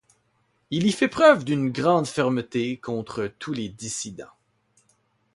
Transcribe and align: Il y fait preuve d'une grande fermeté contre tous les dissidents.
Il 0.71 0.87
y 0.87 0.91
fait 0.91 1.07
preuve 1.09 1.45
d'une 1.45 1.69
grande 1.69 2.07
fermeté 2.07 2.79
contre 2.79 3.27
tous 3.37 3.53
les 3.53 3.69
dissidents. 3.69 4.33